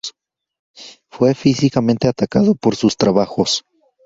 [1.11, 3.65] Fue físicamente atacado por sus trabajos.